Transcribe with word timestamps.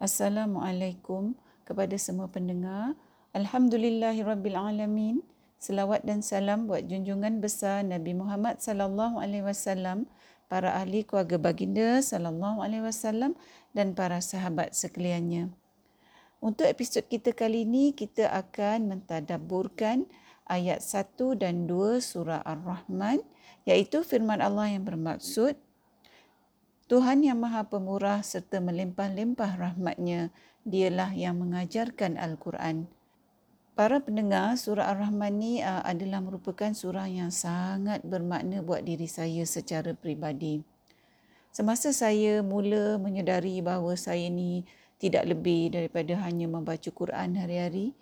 Assalamualaikum 0.00 1.36
kepada 1.68 1.92
semua 2.00 2.24
pendengar. 2.32 2.96
Alhamdulillahirabbilalamin. 3.36 5.20
Selawat 5.60 6.08
dan 6.08 6.24
salam 6.24 6.64
buat 6.64 6.88
junjungan 6.88 7.44
besar 7.44 7.84
Nabi 7.84 8.16
Muhammad 8.16 8.64
sallallahu 8.64 9.20
alaihi 9.20 9.44
wasallam, 9.44 10.08
para 10.48 10.72
ahli 10.72 11.04
keluarga 11.04 11.36
baginda 11.36 12.00
sallallahu 12.00 12.64
alaihi 12.64 12.80
wasallam 12.80 13.36
dan 13.76 13.92
para 13.92 14.24
sahabat 14.24 14.72
sekaliannya. 14.72 15.52
Untuk 16.40 16.64
episod 16.64 17.04
kita 17.04 17.36
kali 17.36 17.68
ini 17.68 17.92
kita 17.92 18.32
akan 18.32 18.88
mentadabburkan 18.88 20.08
ayat 20.48 20.80
1 20.80 21.12
dan 21.36 21.68
2 21.68 22.00
surah 22.00 22.40
Ar-Rahman 22.40 23.20
iaitu 23.68 24.00
firman 24.00 24.40
Allah 24.40 24.72
yang 24.72 24.88
bermaksud 24.88 25.60
Tuhan 26.90 27.22
yang 27.22 27.38
maha 27.38 27.70
pemurah 27.70 28.18
serta 28.18 28.58
melimpah-limpah 28.58 29.62
rahmatnya, 29.62 30.34
dialah 30.66 31.14
yang 31.14 31.38
mengajarkan 31.38 32.18
Al-Quran. 32.18 32.90
Para 33.78 34.02
pendengar, 34.02 34.58
surah 34.58 34.90
Ar-Rahman 34.90 35.38
ini 35.38 35.62
uh, 35.62 35.86
adalah 35.86 36.18
merupakan 36.18 36.74
surah 36.74 37.06
yang 37.06 37.30
sangat 37.30 38.02
bermakna 38.02 38.58
buat 38.66 38.82
diri 38.82 39.06
saya 39.06 39.46
secara 39.46 39.94
peribadi. 39.94 40.66
Semasa 41.54 41.94
saya 41.94 42.42
mula 42.42 42.98
menyedari 42.98 43.62
bahawa 43.62 43.94
saya 43.94 44.26
ini 44.26 44.66
tidak 44.98 45.30
lebih 45.30 45.70
daripada 45.70 46.18
hanya 46.26 46.50
membaca 46.50 46.90
Quran 46.90 47.38
hari-hari, 47.38 47.94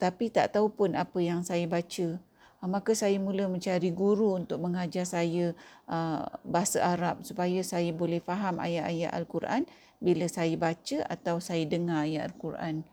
tapi 0.00 0.32
tak 0.32 0.56
tahu 0.56 0.72
pun 0.72 0.96
apa 0.96 1.20
yang 1.20 1.44
saya 1.44 1.68
baca, 1.68 2.16
maka 2.62 2.94
saya 2.94 3.18
mula 3.18 3.50
mencari 3.50 3.90
guru 3.90 4.38
untuk 4.38 4.62
mengajar 4.62 5.02
saya 5.02 5.50
uh, 5.90 6.22
bahasa 6.46 6.78
Arab 6.78 7.26
supaya 7.26 7.58
saya 7.66 7.90
boleh 7.90 8.22
faham 8.22 8.62
ayat-ayat 8.62 9.10
Al-Quran 9.10 9.66
bila 9.98 10.30
saya 10.30 10.54
baca 10.54 11.02
atau 11.10 11.42
saya 11.42 11.66
dengar 11.66 12.06
ayat 12.06 12.30
Al-Quran. 12.30 12.86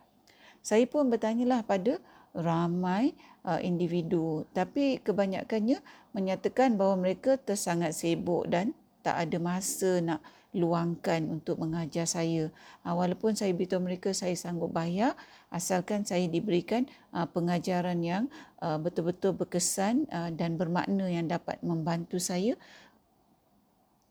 Saya 0.66 0.90
pun 0.90 1.14
bertanyalah 1.14 1.62
pada 1.62 2.02
ramai 2.34 3.14
uh, 3.46 3.62
individu 3.62 4.46
tapi 4.58 5.02
kebanyakannya 5.06 5.82
menyatakan 6.18 6.74
bahawa 6.74 6.98
mereka 6.98 7.38
tersangat 7.38 7.94
sibuk 7.94 8.50
dan 8.50 8.74
tak 9.06 9.22
ada 9.22 9.38
masa 9.38 10.02
nak 10.02 10.22
luangkan 10.50 11.30
untuk 11.30 11.62
mengajar 11.62 12.10
saya. 12.10 12.50
Walaupun 12.82 13.38
saya 13.38 13.54
beritahu 13.54 13.86
mereka 13.86 14.18
saya 14.18 14.34
sanggup 14.34 14.74
bayar 14.74 15.14
asalkan 15.50 16.06
saya 16.06 16.30
diberikan 16.30 16.86
uh, 17.14 17.26
pengajaran 17.26 18.00
yang 18.06 18.24
uh, 18.62 18.78
betul-betul 18.78 19.34
berkesan 19.34 20.06
uh, 20.14 20.30
dan 20.30 20.62
bermakna 20.62 21.10
yang 21.10 21.26
dapat 21.26 21.58
membantu 21.66 22.22
saya 22.22 22.54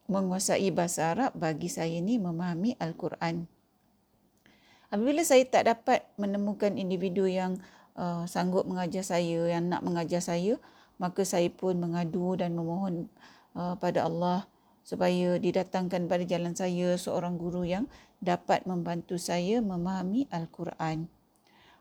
menguasai 0.09 0.73
bahasa 0.73 1.15
Arab 1.15 1.37
bagi 1.37 1.69
saya 1.69 2.01
ini 2.01 2.17
memahami 2.17 2.75
Al-Quran. 2.81 3.45
Apabila 4.89 5.21
saya 5.21 5.45
tak 5.45 5.69
dapat 5.69 6.01
menemukan 6.17 6.73
individu 6.81 7.29
yang 7.29 7.61
uh, 7.93 8.25
sanggup 8.25 8.65
mengajar 8.65 9.05
saya, 9.05 9.53
yang 9.53 9.69
nak 9.69 9.85
mengajar 9.85 10.25
saya, 10.25 10.57
maka 10.97 11.29
saya 11.29 11.53
pun 11.53 11.77
mengadu 11.77 12.41
dan 12.41 12.57
memohon 12.57 13.07
uh, 13.53 13.77
pada 13.77 14.09
Allah 14.09 14.49
supaya 14.81 15.37
didatangkan 15.37 16.09
pada 16.09 16.25
jalan 16.25 16.57
saya 16.57 16.97
seorang 16.97 17.37
guru 17.37 17.69
yang 17.69 17.85
dapat 18.25 18.65
membantu 18.65 19.21
saya 19.21 19.61
memahami 19.61 20.25
Al-Quran. 20.33 21.18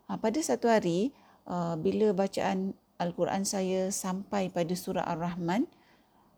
Ha, 0.08 0.16
pada 0.16 0.40
satu 0.40 0.72
hari, 0.72 1.12
uh, 1.52 1.76
bila 1.76 2.16
bacaan 2.16 2.72
Al-Quran 2.96 3.44
saya 3.44 3.92
sampai 3.92 4.48
pada 4.48 4.72
surah 4.72 5.04
Ar-Rahman, 5.04 5.68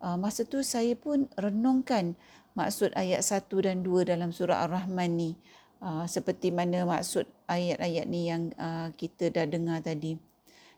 uh, 0.02 0.18
masa 0.18 0.42
tu 0.42 0.58
saya 0.66 0.98
pun 0.98 1.30
renungkan 1.38 2.18
maksud 2.58 2.90
ayat 2.98 3.22
satu 3.22 3.62
dan 3.62 3.86
dua 3.86 4.02
dalam 4.02 4.34
surah 4.34 4.66
Ar-Rahman 4.66 5.14
ni. 5.14 5.32
Uh, 5.80 6.04
seperti 6.04 6.50
mana 6.50 6.82
maksud 6.82 7.30
ayat-ayat 7.48 8.04
ni 8.10 8.28
yang 8.28 8.52
kita 9.00 9.32
dah 9.32 9.46
dengar 9.48 9.80
tadi. 9.80 10.18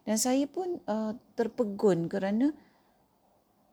Dan 0.07 0.15
saya 0.19 0.47
pun 0.47 0.79
terpegun 1.35 2.07
kerana 2.07 2.55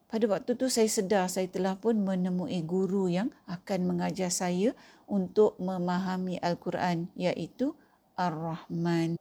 pada 0.09 0.25
waktu 0.25 0.57
tu 0.57 0.69
saya 0.73 0.89
sedar 0.89 1.29
saya 1.29 1.45
telah 1.45 1.77
pun 1.77 2.01
menemui 2.01 2.65
guru 2.65 3.09
yang 3.13 3.29
akan 3.45 3.85
mengajar 3.85 4.33
saya 4.33 4.73
untuk 5.05 5.53
memahami 5.61 6.41
Al-Quran 6.41 7.13
iaitu 7.13 7.77
Ar-Rahman. 8.19 9.15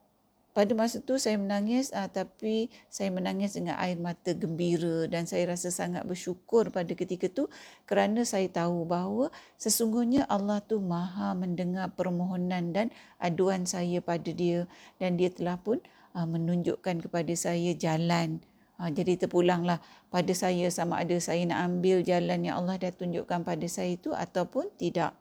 Pada 0.50 0.74
masa 0.74 0.98
tu 0.98 1.14
saya 1.22 1.38
menangis 1.38 1.94
uh, 1.94 2.10
tapi 2.10 2.66
saya 2.90 3.14
menangis 3.14 3.54
dengan 3.54 3.78
air 3.78 3.94
mata 3.94 4.34
gembira 4.34 5.06
dan 5.06 5.22
saya 5.22 5.54
rasa 5.54 5.70
sangat 5.70 6.02
bersyukur 6.02 6.74
pada 6.74 6.98
ketika 6.98 7.30
tu 7.30 7.46
kerana 7.86 8.26
saya 8.26 8.50
tahu 8.50 8.82
bahawa 8.82 9.30
sesungguhnya 9.54 10.26
Allah 10.26 10.58
tu 10.58 10.82
maha 10.82 11.30
mendengar 11.38 11.94
permohonan 11.94 12.74
dan 12.74 12.90
aduan 13.22 13.70
saya 13.70 14.02
pada 14.02 14.34
dia 14.34 14.66
dan 14.98 15.14
dia 15.14 15.30
telah 15.30 15.62
pun 15.62 15.78
uh, 16.18 16.26
menunjukkan 16.26 17.06
kepada 17.06 17.30
saya 17.38 17.70
jalan 17.78 18.42
Ha, 18.78 18.94
jadi 18.94 19.18
terpulanglah 19.18 19.82
pada 20.06 20.30
saya 20.38 20.70
sama 20.70 21.02
ada 21.02 21.18
saya 21.18 21.42
nak 21.50 21.66
ambil 21.66 21.98
jalan 22.06 22.46
yang 22.46 22.62
Allah 22.62 22.78
dah 22.78 22.94
tunjukkan 22.94 23.42
pada 23.42 23.66
saya 23.66 23.98
itu 23.98 24.14
ataupun 24.14 24.70
tidak. 24.78 25.18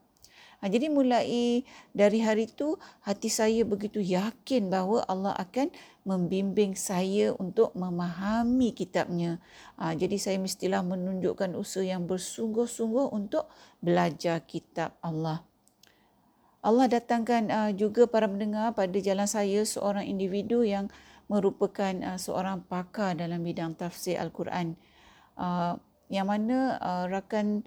Ha, 0.58 0.74
jadi 0.74 0.90
mulai 0.90 1.62
dari 1.94 2.18
hari 2.26 2.50
itu 2.50 2.82
hati 3.06 3.30
saya 3.30 3.62
begitu 3.62 4.02
yakin 4.02 4.74
bahawa 4.74 5.06
Allah 5.06 5.38
akan 5.38 5.70
membimbing 6.02 6.74
saya 6.74 7.30
untuk 7.38 7.78
memahami 7.78 8.74
kitabnya. 8.74 9.38
Ha, 9.78 9.94
jadi 9.94 10.18
saya 10.18 10.42
mestilah 10.42 10.82
menunjukkan 10.82 11.54
usaha 11.54 11.86
yang 11.86 12.10
bersungguh-sungguh 12.10 13.14
untuk 13.14 13.46
belajar 13.86 14.42
kitab 14.50 14.98
Allah. 15.06 15.46
Allah 16.66 16.90
datangkan 16.90 17.44
uh, 17.54 17.72
juga 17.72 18.10
para 18.10 18.26
pendengar 18.26 18.74
pada 18.74 18.98
jalan 18.98 19.30
saya 19.30 19.62
seorang 19.62 20.10
individu 20.10 20.66
yang 20.66 20.90
merupakan 21.30 21.94
uh, 22.02 22.18
seorang 22.18 22.66
pakar 22.66 23.14
dalam 23.14 23.46
bidang 23.46 23.78
tafsir 23.78 24.18
Al-Quran 24.18 24.74
uh, 25.38 25.78
yang 26.10 26.28
mana 26.28 26.76
uh, 26.82 27.06
rakan 27.08 27.64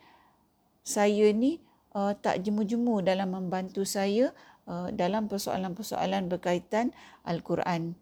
saya 0.83 1.31
ni 1.31 1.63
uh, 1.95 2.13
tak 2.19 2.43
jemu-jemu 2.45 3.03
dalam 3.03 3.35
membantu 3.35 3.83
saya 3.87 4.31
uh, 4.71 4.89
dalam 4.95 5.27
persoalan-persoalan 5.27 6.31
berkaitan 6.31 6.95
Al-Quran. 7.27 7.99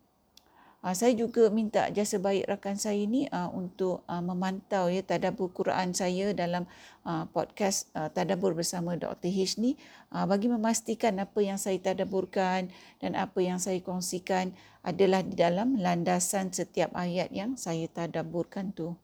Uh, 0.78 0.94
saya 0.94 1.10
juga 1.10 1.50
minta 1.50 1.91
jasa 1.91 2.22
baik 2.22 2.47
rakan 2.47 2.78
saya 2.78 3.03
ini 3.03 3.26
uh, 3.34 3.50
untuk 3.50 4.06
uh, 4.06 4.22
memantau 4.22 4.87
ya 4.87 5.03
tadabbur 5.03 5.50
Quran 5.50 5.91
saya 5.91 6.31
dalam 6.31 6.71
uh, 7.03 7.26
podcast 7.34 7.91
uh, 7.99 8.06
tadabbur 8.15 8.54
bersama 8.54 8.94
Dr. 8.94 9.26
H 9.26 9.59
ni 9.59 9.75
uh, 10.15 10.22
bagi 10.22 10.47
memastikan 10.47 11.19
apa 11.19 11.43
yang 11.43 11.59
saya 11.59 11.82
tadabburkan 11.82 12.70
dan 13.03 13.12
apa 13.19 13.43
yang 13.43 13.59
saya 13.59 13.82
kongsikan 13.82 14.55
adalah 14.87 15.26
di 15.26 15.34
dalam 15.34 15.82
landasan 15.82 16.55
setiap 16.55 16.94
ayat 16.94 17.34
yang 17.34 17.59
saya 17.59 17.91
tadabburkan 17.91 18.70
tu. 18.70 18.94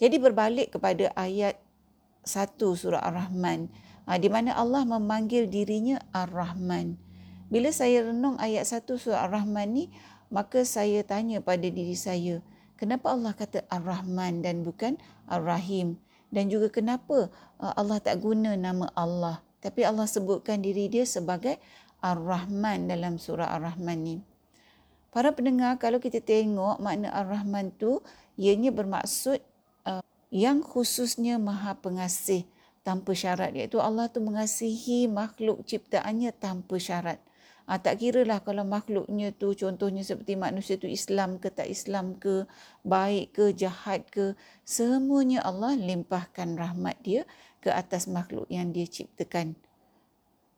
Jadi 0.00 0.16
berbalik 0.16 0.78
kepada 0.78 1.12
ayat 1.12 1.60
1 2.24 2.56
surah 2.58 3.00
Ar-Rahman 3.00 3.70
uh, 4.08 4.18
di 4.18 4.28
mana 4.28 4.56
Allah 4.56 4.84
memanggil 4.84 5.46
dirinya 5.48 6.00
Ar-Rahman. 6.12 6.96
Bila 7.50 7.74
saya 7.74 8.06
renung 8.06 8.38
ayat 8.38 8.66
1 8.66 8.86
surah 8.86 9.26
Ar-Rahman 9.26 9.68
ni 9.70 9.84
maka 10.30 10.62
saya 10.62 11.02
tanya 11.02 11.42
pada 11.42 11.66
diri 11.66 11.98
saya, 11.98 12.38
kenapa 12.78 13.10
Allah 13.10 13.34
kata 13.34 13.66
Ar-Rahman 13.66 14.46
dan 14.46 14.62
bukan 14.62 14.94
Ar-Rahim? 15.26 15.98
Dan 16.30 16.46
juga 16.46 16.70
kenapa 16.70 17.26
uh, 17.58 17.74
Allah 17.74 17.98
tak 17.98 18.22
guna 18.22 18.54
nama 18.54 18.86
Allah, 18.94 19.42
tapi 19.58 19.82
Allah 19.82 20.06
sebutkan 20.06 20.62
diri 20.62 20.86
dia 20.86 21.02
sebagai 21.02 21.58
Ar-Rahman 21.98 22.86
dalam 22.86 23.18
surah 23.18 23.50
Ar-Rahman 23.58 23.98
ni. 23.98 24.16
Para 25.10 25.34
pendengar, 25.34 25.74
kalau 25.82 25.98
kita 25.98 26.22
tengok 26.22 26.78
makna 26.78 27.10
Ar-Rahman 27.10 27.74
tu, 27.74 27.98
ianya 28.38 28.70
bermaksud 28.70 29.42
yang 30.30 30.62
khususnya 30.62 31.36
maha 31.36 31.74
pengasih 31.78 32.46
tanpa 32.86 33.12
syarat. 33.12 33.52
Iaitu 33.52 33.82
Allah 33.82 34.08
tu 34.08 34.22
mengasihi 34.22 35.10
makhluk 35.10 35.66
ciptaannya 35.66 36.30
tanpa 36.34 36.78
syarat. 36.78 37.18
Ha, 37.70 37.78
tak 37.78 38.02
kira 38.02 38.26
lah 38.26 38.42
kalau 38.42 38.66
makhluknya 38.66 39.30
tu 39.30 39.54
contohnya 39.54 40.02
seperti 40.02 40.34
manusia 40.34 40.74
tu 40.74 40.90
Islam 40.90 41.38
ke 41.38 41.54
tak 41.54 41.70
Islam 41.70 42.18
ke, 42.18 42.42
baik 42.82 43.30
ke, 43.30 43.44
jahat 43.54 44.10
ke, 44.10 44.34
semuanya 44.66 45.38
Allah 45.46 45.78
limpahkan 45.78 46.58
rahmat 46.58 46.98
dia 47.06 47.22
ke 47.62 47.70
atas 47.70 48.10
makhluk 48.10 48.50
yang 48.50 48.74
dia 48.74 48.90
ciptakan. 48.90 49.54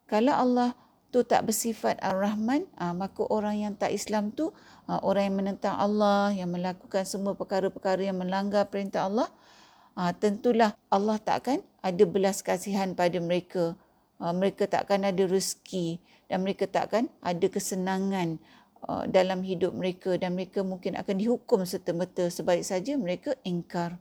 Kalau 0.08 0.32
Allah 0.32 0.73
tu 1.12 1.20
tak 1.20 1.44
bersifat 1.44 2.00
Ar-Rahman, 2.00 2.64
ha, 2.81 2.96
maka 2.96 3.29
orang 3.29 3.61
yang 3.61 3.76
tak 3.76 3.93
Islam 3.93 4.32
tu, 4.32 4.49
ha, 4.88 4.96
orang 5.05 5.29
yang 5.29 5.37
menentang 5.37 5.76
Allah, 5.76 6.32
yang 6.32 6.49
melakukan 6.49 7.05
semua 7.05 7.37
perkara-perkara 7.37 8.08
yang 8.08 8.17
melanggar 8.17 8.64
perintah 8.73 9.05
Allah, 9.05 9.29
ha, 9.97 10.12
tentulah 10.17 10.77
Allah 10.89 11.19
tak 11.21 11.47
akan 11.47 11.59
ada 11.83 12.05
belas 12.06 12.41
kasihan 12.41 12.94
pada 12.94 13.19
mereka. 13.19 13.75
Ha, 14.23 14.31
mereka 14.31 14.71
tak 14.71 14.89
akan 14.89 15.11
ada 15.11 15.25
rezeki 15.27 15.99
dan 16.33 16.47
mereka 16.47 16.65
takkan 16.65 17.12
ada 17.21 17.44
kesenangan 17.44 18.41
uh, 18.89 19.05
dalam 19.05 19.44
hidup 19.44 19.77
mereka 19.77 20.17
dan 20.17 20.33
mereka 20.33 20.65
mungkin 20.65 20.97
akan 20.97 21.21
dihukum 21.21 21.62
serta-merta 21.69 22.33
sebaik 22.33 22.65
saja 22.65 22.97
mereka 22.97 23.37
ingkar. 23.44 24.00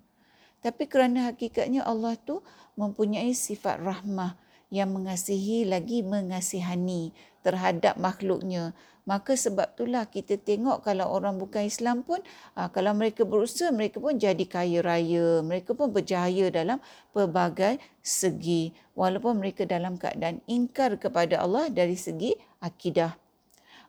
Tapi 0.62 0.86
kerana 0.86 1.34
hakikatnya 1.34 1.82
Allah 1.84 2.16
tu 2.22 2.46
mempunyai 2.78 3.34
sifat 3.34 3.82
rahmah 3.82 4.38
yang 4.72 4.94
mengasihi 4.94 5.68
lagi 5.68 6.06
mengasihani 6.06 7.12
terhadap 7.44 7.98
makhluknya. 7.98 8.72
Maka 9.10 9.34
sebab 9.34 9.74
itulah 9.74 10.06
kita 10.06 10.38
tengok 10.38 10.86
kalau 10.86 11.10
orang 11.10 11.42
bukan 11.42 11.66
Islam 11.66 12.06
pun 12.06 12.22
aa, 12.54 12.70
kalau 12.70 12.94
mereka 12.94 13.26
berusaha 13.26 13.74
mereka 13.74 13.98
pun 13.98 14.16
jadi 14.18 14.46
kaya 14.46 14.86
raya, 14.86 15.42
mereka 15.42 15.74
pun 15.74 15.90
berjaya 15.90 16.54
dalam 16.54 16.78
pelbagai 17.10 17.82
segi 18.06 18.78
walaupun 18.94 19.42
mereka 19.42 19.66
dalam 19.66 19.98
keadaan 19.98 20.40
ingkar 20.46 21.02
kepada 21.02 21.42
Allah 21.42 21.74
dari 21.74 21.98
segi 21.98 22.38
akidah. 22.62 23.18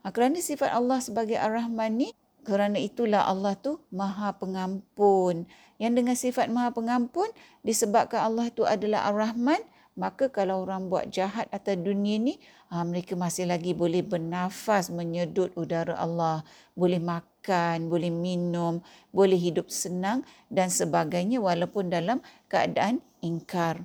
Ha, 0.03 0.11
kerana 0.11 0.41
sifat 0.41 0.73
Allah 0.73 0.99
sebagai 0.99 1.37
Ar-Rahman 1.37 1.93
ni 1.93 2.09
kerana 2.43 2.75
itulah 2.79 3.23
Allah 3.23 3.55
tu 3.55 3.79
Maha 3.95 4.35
Pengampun. 4.35 5.47
Yang 5.79 5.93
dengan 5.95 6.17
sifat 6.19 6.47
Maha 6.51 6.75
Pengampun 6.75 7.31
disebabkan 7.63 8.27
Allah 8.27 8.51
tu 8.51 8.67
adalah 8.67 9.07
Ar-Rahman, 9.11 9.63
maka 9.93 10.33
kalau 10.33 10.65
orang 10.65 10.89
buat 10.89 11.13
jahat 11.13 11.49
atas 11.53 11.77
dunia 11.77 12.17
ni, 12.17 12.35
ha, 12.73 12.81
mereka 12.81 13.13
masih 13.13 13.45
lagi 13.45 13.77
boleh 13.77 14.01
bernafas 14.01 14.89
menyedut 14.89 15.53
udara 15.53 15.93
Allah, 16.01 16.41
boleh 16.73 16.97
makan, 16.97 17.93
boleh 17.93 18.09
minum, 18.09 18.81
boleh 19.13 19.37
hidup 19.37 19.69
senang 19.69 20.25
dan 20.49 20.73
sebagainya 20.73 21.45
walaupun 21.45 21.93
dalam 21.93 22.25
keadaan 22.49 23.05
ingkar. 23.21 23.85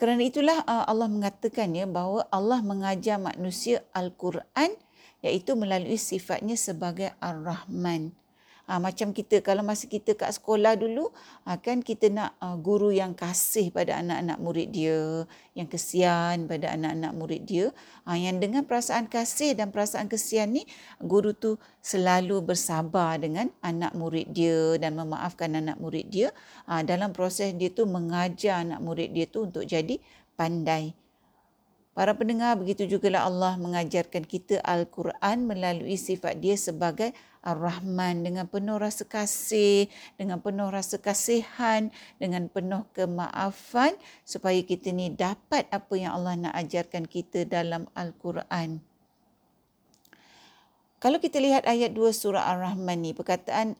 Kerana 0.00 0.24
itulah 0.24 0.64
uh, 0.64 0.88
Allah 0.88 1.12
mengatakan 1.12 1.76
ya 1.76 1.84
bahawa 1.84 2.24
Allah 2.32 2.64
mengajar 2.64 3.20
manusia 3.20 3.84
Al-Quran 3.92 4.72
iaitu 5.20 5.52
melalui 5.52 6.00
sifatnya 6.00 6.56
sebagai 6.56 7.12
Ar-Rahman. 7.20 8.16
Ha, 8.70 8.78
macam 8.78 9.10
kita 9.10 9.42
kalau 9.42 9.66
masa 9.66 9.90
kita 9.90 10.14
kat 10.14 10.30
sekolah 10.30 10.78
dulu 10.78 11.10
ha, 11.42 11.58
kan 11.58 11.82
kita 11.82 12.06
nak 12.06 12.38
uh, 12.38 12.54
guru 12.54 12.94
yang 12.94 13.18
kasih 13.18 13.74
pada 13.74 13.98
anak-anak 13.98 14.38
murid 14.38 14.70
dia, 14.70 15.26
yang 15.58 15.66
kesian 15.66 16.46
pada 16.46 16.78
anak-anak 16.78 17.12
murid 17.18 17.42
dia. 17.50 17.74
Ha, 18.06 18.14
yang 18.14 18.38
dengan 18.38 18.62
perasaan 18.62 19.10
kasih 19.10 19.58
dan 19.58 19.74
perasaan 19.74 20.06
kesian 20.06 20.54
ni 20.54 20.62
guru 21.02 21.34
tu 21.34 21.58
selalu 21.82 22.46
bersabar 22.46 23.18
dengan 23.18 23.50
anak 23.58 23.90
murid 23.98 24.30
dia 24.30 24.78
dan 24.78 24.94
memaafkan 24.94 25.50
anak 25.58 25.74
murid 25.82 26.06
dia 26.06 26.30
ha, 26.70 26.86
dalam 26.86 27.10
proses 27.10 27.50
dia 27.58 27.74
tu 27.74 27.90
mengajar 27.90 28.62
anak 28.62 28.78
murid 28.78 29.10
dia 29.10 29.26
tu 29.26 29.50
untuk 29.50 29.66
jadi 29.66 29.98
pandai. 30.38 30.94
Para 31.90 32.14
pendengar, 32.14 32.54
begitu 32.54 32.86
juga 32.86 33.10
lah 33.10 33.26
Allah 33.26 33.58
mengajarkan 33.58 34.22
kita 34.22 34.62
Al-Quran 34.62 35.50
melalui 35.50 35.98
sifat 35.98 36.38
dia 36.38 36.54
sebagai 36.54 37.10
Ar-Rahman 37.42 38.22
dengan 38.22 38.46
penuh 38.46 38.78
rasa 38.78 39.02
kasih, 39.02 39.90
dengan 40.14 40.38
penuh 40.38 40.70
rasa 40.70 41.02
kasihan, 41.02 41.90
dengan 42.22 42.46
penuh 42.46 42.86
kemaafan 42.94 43.98
supaya 44.22 44.62
kita 44.62 44.94
ni 44.94 45.10
dapat 45.10 45.66
apa 45.74 45.94
yang 45.98 46.14
Allah 46.14 46.38
nak 46.38 46.54
ajarkan 46.62 47.10
kita 47.10 47.42
dalam 47.42 47.90
Al-Quran. 47.98 48.78
Kalau 51.02 51.18
kita 51.18 51.42
lihat 51.42 51.66
ayat 51.66 51.90
2 51.90 52.06
surah 52.14 52.54
Ar-Rahman 52.54 53.02
ni, 53.02 53.10
perkataan 53.16 53.74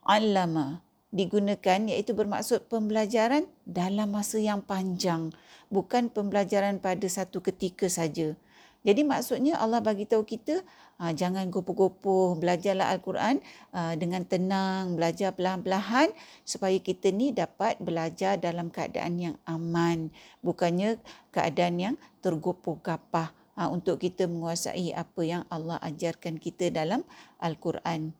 Allama 0.00 0.80
digunakan 1.14 1.78
iaitu 1.86 2.10
bermaksud 2.18 2.66
pembelajaran 2.66 3.46
dalam 3.62 4.10
masa 4.10 4.42
yang 4.42 4.58
panjang 4.58 5.30
bukan 5.74 6.06
pembelajaran 6.06 6.78
pada 6.78 7.06
satu 7.06 7.42
ketika 7.42 7.90
saja. 7.90 8.38
Jadi 8.84 9.00
maksudnya 9.00 9.56
Allah 9.56 9.80
bagi 9.80 10.04
tahu 10.04 10.28
kita 10.28 10.60
uh, 11.00 11.12
jangan 11.16 11.48
gopoh-gopoh 11.48 12.36
belajarlah 12.36 12.92
al-Quran 12.92 13.40
uh, 13.72 13.96
dengan 13.96 14.28
tenang, 14.28 14.92
belajar 14.92 15.32
perlahan-lahan 15.32 16.12
supaya 16.44 16.76
kita 16.76 17.08
ni 17.08 17.32
dapat 17.32 17.80
belajar 17.80 18.36
dalam 18.36 18.68
keadaan 18.68 19.16
yang 19.16 19.36
aman, 19.48 20.12
bukannya 20.44 21.00
keadaan 21.32 21.80
yang 21.80 21.94
tergopoh-gapah 22.20 23.32
uh, 23.56 23.72
untuk 23.72 24.04
kita 24.04 24.28
menguasai 24.28 24.92
apa 24.92 25.20
yang 25.24 25.42
Allah 25.48 25.80
ajarkan 25.80 26.36
kita 26.36 26.68
dalam 26.68 27.08
al-Quran. 27.40 28.12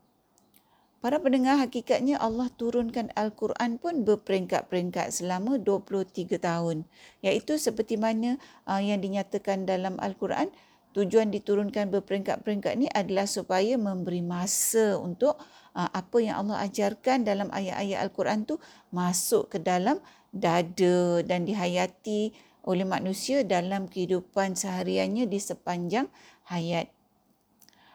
Para 1.05 1.21
pendengar 1.21 1.61
hakikatnya 1.61 2.17
Allah 2.17 2.49
turunkan 2.57 3.13
Al-Quran 3.13 3.77
pun 3.77 4.09
berperingkat-peringkat 4.09 5.13
selama 5.13 5.61
23 5.61 6.41
tahun. 6.41 6.89
Iaitu 7.21 7.61
seperti 7.61 8.01
mana 8.01 8.41
uh, 8.65 8.81
yang 8.81 9.05
dinyatakan 9.05 9.69
dalam 9.69 10.01
Al-Quran, 10.01 10.49
tujuan 10.97 11.29
diturunkan 11.29 11.93
berperingkat-peringkat 11.93 12.73
ni 12.81 12.89
adalah 12.89 13.29
supaya 13.29 13.77
memberi 13.77 14.25
masa 14.25 14.97
untuk 14.97 15.37
uh, 15.77 15.93
apa 15.93 16.25
yang 16.25 16.41
Allah 16.41 16.65
ajarkan 16.65 17.29
dalam 17.29 17.53
ayat-ayat 17.53 18.01
Al-Quran 18.09 18.49
tu 18.49 18.57
masuk 18.89 19.53
ke 19.53 19.61
dalam 19.61 20.01
dada 20.33 21.21
dan 21.21 21.45
dihayati 21.45 22.33
oleh 22.65 22.89
manusia 22.89 23.45
dalam 23.45 23.93
kehidupan 23.93 24.57
sehariannya 24.57 25.29
di 25.29 25.37
sepanjang 25.37 26.09
hayat. 26.49 26.89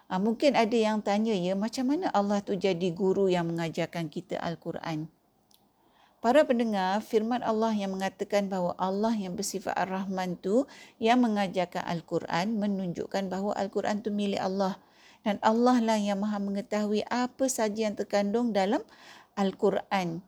Ha, 0.10 0.18
mungkin 0.18 0.58
ada 0.58 0.74
yang 0.74 1.06
tanya 1.06 1.38
ya 1.38 1.54
macam 1.54 1.94
mana 1.94 2.10
Allah 2.10 2.42
tu 2.42 2.58
jadi 2.58 2.90
guru 2.90 3.30
yang 3.30 3.46
mengajarkan 3.46 4.10
kita 4.10 4.42
Al-Quran. 4.42 5.06
Para 6.20 6.44
pendengar, 6.44 7.00
firman 7.00 7.40
Allah 7.46 7.72
yang 7.72 7.96
mengatakan 7.96 8.52
bahawa 8.52 8.76
Allah 8.76 9.16
yang 9.16 9.40
bersifat 9.40 9.72
Ar-Rahman 9.78 10.36
tu 10.42 10.68
yang 11.00 11.24
mengajarkan 11.24 11.86
Al-Quran 11.86 12.60
menunjukkan 12.60 13.32
bahawa 13.32 13.56
Al-Quran 13.56 14.04
tu 14.04 14.12
milik 14.12 14.42
Allah. 14.42 14.76
Dan 15.24 15.40
Allah 15.40 15.80
lah 15.80 15.96
yang 15.96 16.20
maha 16.20 16.36
mengetahui 16.42 17.08
apa 17.08 17.48
saja 17.48 17.88
yang 17.88 17.96
terkandung 17.96 18.52
dalam 18.52 18.84
Al-Quran. 19.40 20.20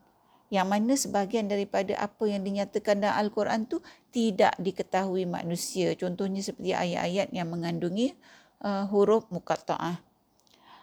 Yang 0.48 0.66
mana 0.68 0.92
sebahagian 0.96 1.50
daripada 1.50 1.92
apa 2.00 2.24
yang 2.24 2.40
dinyatakan 2.40 3.04
dalam 3.04 3.28
Al-Quran 3.28 3.68
tu 3.68 3.84
tidak 4.16 4.56
diketahui 4.56 5.28
manusia. 5.28 5.92
Contohnya 5.98 6.40
seperti 6.40 6.72
ayat-ayat 6.72 7.34
yang 7.36 7.52
mengandungi 7.52 8.16
uh, 8.62 8.86
huruf 8.88 9.28
muqatta'ah. 9.28 10.00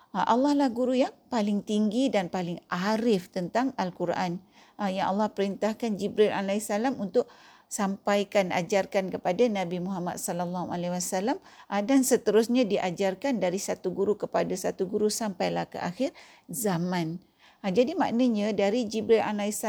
Uh, 0.10 0.26
Allah 0.26 0.54
lah 0.54 0.70
guru 0.70 0.94
yang 0.94 1.14
paling 1.32 1.64
tinggi 1.64 2.12
dan 2.12 2.28
paling 2.28 2.60
arif 2.70 3.32
tentang 3.32 3.74
Al-Quran. 3.80 4.44
Uh, 4.80 4.92
yang 4.92 5.12
Allah 5.16 5.32
perintahkan 5.32 6.00
Jibril 6.00 6.32
AS 6.32 6.72
untuk 6.96 7.28
sampaikan 7.70 8.50
ajarkan 8.50 9.14
kepada 9.14 9.46
Nabi 9.46 9.78
Muhammad 9.78 10.18
wasallam 10.18 11.38
uh, 11.70 11.82
dan 11.84 12.02
seterusnya 12.02 12.66
diajarkan 12.66 13.38
dari 13.38 13.62
satu 13.62 13.94
guru 13.94 14.18
kepada 14.18 14.52
satu 14.56 14.90
guru 14.90 15.08
sampailah 15.12 15.70
ke 15.70 15.78
akhir 15.78 16.12
zaman. 16.50 17.22
Jadi 17.60 17.92
maknanya 17.92 18.56
dari 18.56 18.88
Jibril 18.88 19.20
AS 19.20 19.68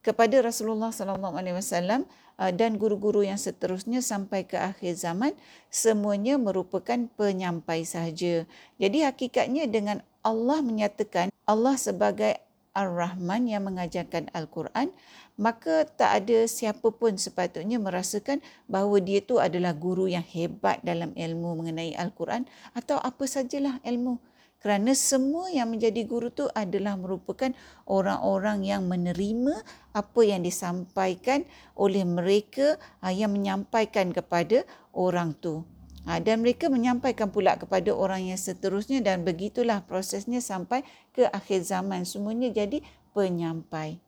kepada 0.00 0.40
Rasulullah 0.40 0.92
sallallahu 0.92 1.36
alaihi 1.36 1.56
wasallam 1.56 2.08
Uh, 2.40 2.48
dan 2.48 2.80
guru-guru 2.80 3.20
yang 3.20 3.36
seterusnya 3.36 4.00
sampai 4.00 4.48
ke 4.48 4.56
akhir 4.56 4.96
zaman 4.96 5.36
semuanya 5.68 6.40
merupakan 6.40 6.96
penyampai 7.20 7.84
sahaja. 7.84 8.48
Jadi 8.80 9.04
hakikatnya 9.04 9.68
dengan 9.68 10.00
Allah 10.24 10.64
menyatakan 10.64 11.28
Allah 11.44 11.76
sebagai 11.76 12.40
Ar-Rahman 12.72 13.44
yang 13.44 13.68
mengajarkan 13.68 14.32
Al-Quran, 14.32 14.88
maka 15.36 15.84
tak 15.84 16.24
ada 16.24 16.48
siapa 16.48 16.88
pun 16.88 17.20
sepatutnya 17.20 17.76
merasakan 17.76 18.40
bahawa 18.72 19.04
dia 19.04 19.20
tu 19.20 19.36
adalah 19.36 19.76
guru 19.76 20.08
yang 20.08 20.24
hebat 20.24 20.80
dalam 20.80 21.12
ilmu 21.12 21.60
mengenai 21.60 21.92
Al-Quran 21.92 22.48
atau 22.72 22.96
apa 23.04 23.28
sajalah 23.28 23.84
ilmu 23.84 24.16
kerana 24.60 24.92
semua 24.92 25.48
yang 25.48 25.72
menjadi 25.72 26.04
guru 26.04 26.28
tu 26.28 26.44
adalah 26.52 26.92
merupakan 27.00 27.48
orang-orang 27.88 28.68
yang 28.68 28.84
menerima 28.84 29.64
apa 29.96 30.20
yang 30.20 30.44
disampaikan 30.44 31.48
oleh 31.72 32.04
mereka 32.04 32.76
ah, 33.00 33.08
yang 33.08 33.32
menyampaikan 33.32 34.12
kepada 34.12 34.68
orang 34.92 35.32
tu. 35.40 35.64
Ah, 36.04 36.20
dan 36.20 36.44
mereka 36.44 36.68
menyampaikan 36.68 37.32
pula 37.32 37.56
kepada 37.56 37.92
orang 37.92 38.28
yang 38.28 38.40
seterusnya 38.40 39.00
dan 39.00 39.24
begitulah 39.24 39.80
prosesnya 39.84 40.44
sampai 40.44 40.84
ke 41.16 41.24
akhir 41.32 41.64
zaman. 41.64 42.04
Semuanya 42.04 42.52
jadi 42.52 42.84
penyampai. 43.16 44.00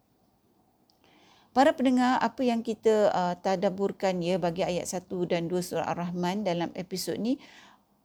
Para 1.53 1.77
pendengar, 1.77 2.17
apa 2.17 2.41
yang 2.41 2.65
kita 2.65 3.13
uh, 3.13 3.37
tadaburkan 3.37 4.25
ya 4.25 4.41
bagi 4.41 4.65
ayat 4.65 4.89
1 4.89 5.05
dan 5.29 5.53
2 5.53 5.61
surah 5.61 5.85
Ar-Rahman 5.85 6.49
dalam 6.49 6.73
episod 6.73 7.13
ni, 7.21 7.37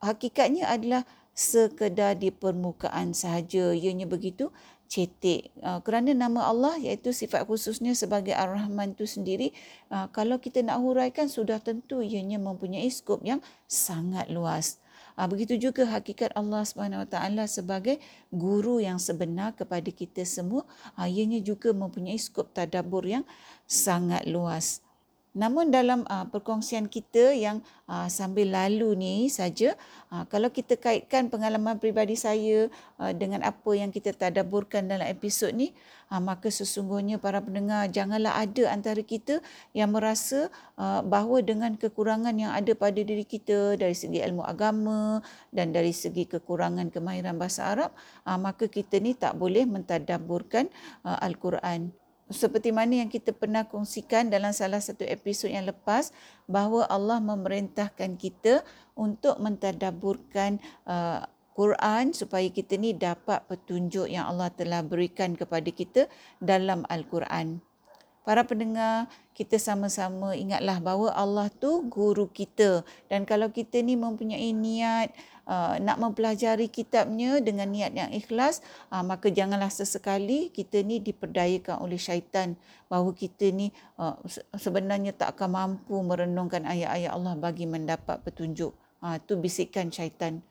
hakikatnya 0.04 0.68
adalah 0.68 1.08
sekedar 1.38 2.18
di 2.18 2.34
permukaan 2.34 3.14
sahaja. 3.14 3.70
Ianya 3.70 4.10
begitu 4.10 4.50
cetek. 4.90 5.54
Uh, 5.62 5.78
kerana 5.86 6.18
nama 6.18 6.50
Allah 6.50 6.74
iaitu 6.82 7.14
sifat 7.14 7.46
khususnya 7.46 7.94
sebagai 7.94 8.34
Ar-Rahman 8.34 8.98
itu 8.98 9.06
sendiri 9.06 9.54
uh, 9.94 10.10
kalau 10.10 10.42
kita 10.42 10.66
nak 10.66 10.82
huraikan 10.82 11.30
sudah 11.30 11.62
tentu 11.62 12.02
ianya 12.02 12.42
mempunyai 12.42 12.90
skop 12.90 13.22
yang 13.22 13.44
sangat 13.70 14.26
luas. 14.34 14.82
Uh, 15.14 15.30
begitu 15.30 15.60
juga 15.62 15.86
hakikat 15.86 16.34
Allah 16.34 16.66
Taala 17.06 17.46
sebagai 17.46 18.02
guru 18.34 18.82
yang 18.82 18.98
sebenar 18.98 19.54
kepada 19.54 19.94
kita 19.94 20.26
semua. 20.26 20.66
Ianya 20.98 21.38
juga 21.44 21.70
mempunyai 21.70 22.18
skop 22.18 22.50
tadabbur 22.56 23.06
yang 23.06 23.28
sangat 23.70 24.26
luas 24.26 24.87
Namun 25.38 25.70
dalam 25.70 26.02
uh, 26.10 26.26
perkongsian 26.26 26.90
kita 26.90 27.30
yang 27.38 27.62
uh, 27.86 28.10
sambil 28.10 28.50
lalu 28.50 28.98
ni 28.98 29.14
saja, 29.30 29.78
uh, 30.10 30.26
kalau 30.26 30.50
kita 30.50 30.74
kaitkan 30.82 31.30
pengalaman 31.30 31.78
peribadi 31.78 32.18
saya 32.18 32.74
uh, 32.98 33.14
dengan 33.14 33.46
apa 33.46 33.72
yang 33.78 33.94
kita 33.94 34.18
tadaburkan 34.18 34.90
dalam 34.90 35.06
episod 35.06 35.54
ni, 35.54 35.78
uh, 36.10 36.18
maka 36.18 36.50
sesungguhnya 36.50 37.22
para 37.22 37.38
pendengar 37.38 37.86
janganlah 37.94 38.34
ada 38.34 38.74
antara 38.74 39.06
kita 39.06 39.38
yang 39.78 39.94
merasa 39.94 40.50
uh, 40.82 41.06
bahawa 41.06 41.46
dengan 41.46 41.78
kekurangan 41.78 42.34
yang 42.34 42.50
ada 42.58 42.74
pada 42.74 42.98
diri 42.98 43.22
kita 43.22 43.78
dari 43.78 43.94
segi 43.94 44.26
ilmu 44.26 44.42
agama 44.42 45.22
dan 45.54 45.70
dari 45.70 45.94
segi 45.94 46.26
kekurangan 46.26 46.90
kemahiran 46.90 47.38
bahasa 47.38 47.70
Arab, 47.78 47.94
uh, 48.26 48.42
maka 48.42 48.66
kita 48.66 48.98
ni 48.98 49.14
tak 49.14 49.38
boleh 49.38 49.70
mentadaburkan 49.70 50.66
uh, 51.06 51.22
Al-Quran 51.22 51.94
seperti 52.28 52.76
mana 52.76 53.04
yang 53.04 53.10
kita 53.12 53.32
pernah 53.32 53.64
kongsikan 53.64 54.28
dalam 54.28 54.52
salah 54.52 54.84
satu 54.84 55.08
episod 55.08 55.48
yang 55.48 55.64
lepas 55.64 56.12
bahawa 56.44 56.84
Allah 56.92 57.24
memerintahkan 57.24 58.20
kita 58.20 58.68
untuk 59.00 59.40
mentadaburkan 59.40 60.60
uh, 60.84 61.24
Quran 61.58 62.14
supaya 62.14 62.46
kita 62.54 62.78
ni 62.78 62.94
dapat 62.94 63.42
petunjuk 63.50 64.06
yang 64.06 64.30
Allah 64.30 64.54
telah 64.54 64.86
berikan 64.86 65.34
kepada 65.34 65.72
kita 65.74 66.06
dalam 66.38 66.86
Al-Quran. 66.86 67.64
Para 68.28 68.44
pendengar, 68.44 69.08
kita 69.32 69.56
sama-sama 69.56 70.36
ingatlah 70.36 70.84
bahawa 70.84 71.16
Allah 71.16 71.48
tu 71.48 71.88
guru 71.88 72.28
kita. 72.28 72.84
Dan 73.08 73.24
kalau 73.24 73.48
kita 73.48 73.80
ni 73.80 73.96
mempunyai 73.96 74.52
niat 74.52 75.16
uh, 75.48 75.80
nak 75.80 75.96
mempelajari 75.96 76.68
kitabnya 76.68 77.40
dengan 77.40 77.72
niat 77.72 77.96
yang 77.96 78.12
ikhlas 78.12 78.60
uh, 78.92 79.00
maka 79.00 79.32
janganlah 79.32 79.72
sesekali 79.72 80.52
kita 80.52 80.84
ni 80.84 81.00
diperdayakan 81.00 81.80
oleh 81.80 81.96
syaitan 81.96 82.60
bahawa 82.92 83.16
kita 83.16 83.48
ni 83.56 83.72
uh, 83.96 84.20
sebenarnya 84.60 85.16
tak 85.16 85.40
akan 85.40 85.50
mampu 85.56 85.96
merenungkan 86.04 86.68
ayat-ayat 86.68 87.16
Allah 87.16 87.40
bagi 87.40 87.64
mendapat 87.64 88.20
petunjuk. 88.28 88.76
Uh, 89.00 89.16
tu 89.24 89.40
bisikan 89.40 89.88
syaitan 89.88 90.44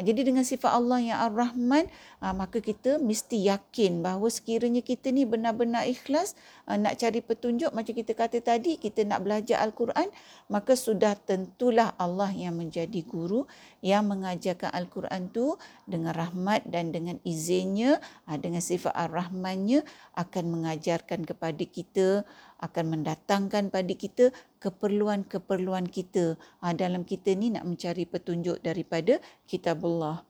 jadi 0.00 0.26
dengan 0.26 0.42
sifat 0.42 0.72
Allah 0.72 0.98
yang 1.00 1.18
Ar-Rahman, 1.30 1.86
ha, 2.24 2.32
maka 2.32 2.58
kita 2.58 2.98
mesti 3.00 3.48
yakin 3.48 4.00
bahawa 4.00 4.26
sekiranya 4.32 4.80
kita 4.80 5.12
ni 5.14 5.28
benar-benar 5.28 5.86
ikhlas 5.86 6.34
ha, 6.64 6.80
nak 6.80 6.98
cari 6.98 7.20
petunjuk 7.22 7.70
macam 7.72 7.92
kita 7.94 8.12
kata 8.16 8.42
tadi, 8.42 8.76
kita 8.76 9.06
nak 9.06 9.22
belajar 9.22 9.62
Al-Quran, 9.62 10.08
maka 10.50 10.74
sudah 10.74 11.14
tentulah 11.14 11.94
Allah 12.00 12.32
yang 12.34 12.56
menjadi 12.58 13.02
guru 13.06 13.46
yang 13.80 14.08
mengajarkan 14.10 14.72
Al-Quran 14.72 15.32
tu 15.32 15.56
dengan 15.88 16.12
rahmat 16.12 16.68
dan 16.68 16.92
dengan 16.92 17.16
izinnya, 17.24 17.96
dengan 18.28 18.60
sifat 18.60 18.92
Ar-Rahmannya 18.92 19.82
akan 20.16 20.44
mengajarkan 20.52 21.24
kepada 21.24 21.62
kita 21.64 22.28
akan 22.60 23.00
mendatangkan 23.00 23.72
pada 23.72 23.92
kita 23.96 24.30
keperluan-keperluan 24.60 25.88
kita 25.88 26.36
ha, 26.60 26.76
dalam 26.76 27.02
kita 27.08 27.32
ni 27.32 27.50
nak 27.50 27.64
mencari 27.64 28.04
petunjuk 28.04 28.60
daripada 28.60 29.18
kitabullah. 29.48 30.22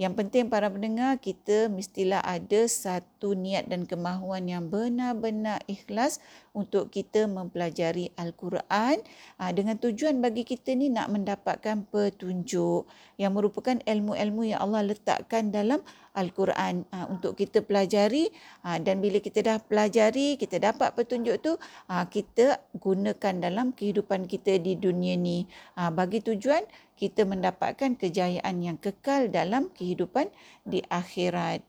Yang 0.00 0.16
penting 0.16 0.48
para 0.48 0.72
pendengar 0.72 1.20
kita 1.20 1.68
mestilah 1.68 2.24
ada 2.24 2.64
satu 2.64 3.36
niat 3.36 3.68
dan 3.68 3.84
kemahuan 3.84 4.48
yang 4.48 4.72
benar-benar 4.72 5.60
ikhlas 5.68 6.24
untuk 6.56 6.88
kita 6.88 7.28
mempelajari 7.28 8.08
Al-Quran 8.16 9.04
ha, 9.36 9.52
dengan 9.52 9.76
tujuan 9.76 10.24
bagi 10.24 10.48
kita 10.48 10.72
ni 10.72 10.88
nak 10.88 11.12
mendapatkan 11.12 11.84
petunjuk 11.92 12.88
yang 13.20 13.36
merupakan 13.36 13.76
ilmu-ilmu 13.84 14.48
yang 14.48 14.64
Allah 14.64 14.88
letakkan 14.88 15.52
dalam 15.52 15.84
Al-Quran 16.16 16.86
ha, 16.90 17.06
untuk 17.06 17.38
kita 17.38 17.62
pelajari 17.62 18.28
ha, 18.66 18.82
dan 18.82 18.98
bila 18.98 19.22
kita 19.22 19.42
dah 19.42 19.56
pelajari 19.62 20.34
kita 20.34 20.58
dapat 20.58 20.94
petunjuk 20.94 21.36
tu 21.42 21.52
ha, 21.86 22.06
kita 22.10 22.58
gunakan 22.78 23.34
dalam 23.38 23.70
kehidupan 23.70 24.26
kita 24.26 24.58
di 24.58 24.74
dunia 24.74 25.14
ni 25.14 25.46
bagi 25.94 26.18
tujuan 26.22 26.66
kita 27.00 27.24
mendapatkan 27.24 27.96
kejayaan 27.96 28.60
yang 28.60 28.76
kekal 28.76 29.32
dalam 29.32 29.72
kehidupan 29.72 30.28
di 30.68 30.84
akhirat. 30.92 31.64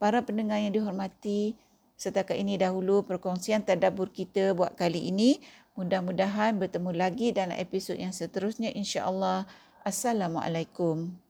Para 0.00 0.24
pendengar 0.24 0.56
yang 0.56 0.72
dihormati, 0.72 1.52
setakat 2.00 2.40
ini 2.40 2.56
dahulu 2.56 3.04
perkongsian 3.04 3.60
tadabbur 3.60 4.08
kita 4.08 4.56
buat 4.56 4.72
kali 4.80 5.12
ini. 5.12 5.44
Mudah-mudahan 5.76 6.56
bertemu 6.56 6.96
lagi 6.96 7.28
dalam 7.36 7.52
episod 7.60 8.00
yang 8.00 8.16
seterusnya 8.16 8.72
insya-Allah. 8.72 9.44
Assalamualaikum. 9.84 11.29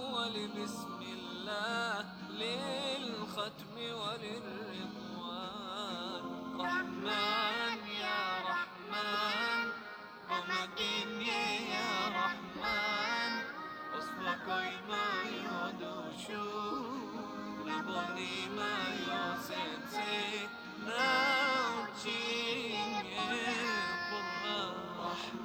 الأول 0.00 0.48
بسم 0.56 1.00
الله 1.02 2.04
للختم 2.30 3.74
وللرضوان. 4.00 5.34
رحمن 6.60 7.78
يا 8.04 8.22
رحمن 8.50 9.66
ومكني 10.30 11.44
يا 11.76 11.92
رحمن. 12.20 13.32
أصلكي 13.98 14.70
ما 14.88 15.10
يدوشو 15.44 16.48
لبني 17.66 18.36
ما 18.56 18.76
يسنسي. 19.10 20.48